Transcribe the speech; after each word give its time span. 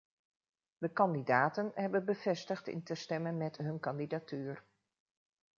De 0.77 0.91
kandidaten 0.93 1.71
hebben 1.75 2.05
bevestigd 2.05 2.67
in 2.67 2.83
te 2.83 2.95
stemmen 2.95 3.37
met 3.37 3.57
hun 3.57 3.79
kandidatuur. 3.79 4.63